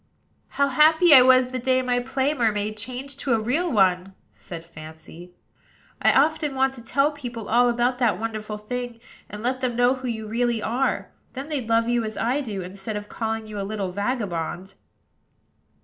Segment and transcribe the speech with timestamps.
[0.57, 4.65] "How happy I was the day my play mermaid changed to a real one!" said
[4.65, 5.31] Fancy.
[6.01, 9.93] "I often want to tell people all about that wonderful thing, and let them know
[9.93, 13.59] who you really are: then they'd love you as I do, instead of calling you
[13.59, 14.73] a little vagabond."